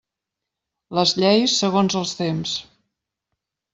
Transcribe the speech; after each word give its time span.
Les 0.99 1.13
lleis, 1.23 1.55
segons 1.65 1.99
els 2.01 2.15
temps. 2.23 2.59